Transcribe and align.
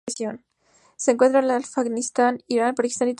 Se 0.97 1.11
encuentra 1.11 1.41
en 1.41 1.51
Afganistán, 1.51 2.39
Irán, 2.47 2.73
Pakistán 2.73 2.73
y 2.73 2.73
Turkmenistán. 2.73 3.09